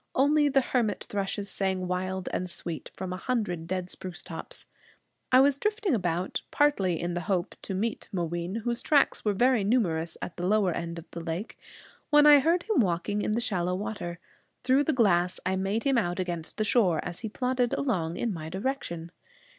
[0.15, 4.65] Only the hermit thrushes sang wild and sweet from a hundred dead spruce tops.
[5.31, 9.63] I was drifting about, partly in the hope to meet Mooween, whose tracks were very
[9.63, 11.55] numerous at the lower end of the lake,
[12.09, 14.17] when I heard him walking in the shallow water.
[14.63, 18.33] Through the glass I made him out against the shore, as he plodded along in
[18.33, 19.11] my direction.